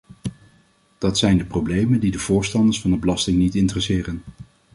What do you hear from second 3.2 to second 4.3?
niet interesseren.